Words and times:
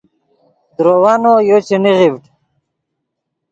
درووّا 0.75 1.13
نو 1.21 1.33
یو 1.49 1.57
چے 1.67 1.77
نیغڤڈ 1.83 2.23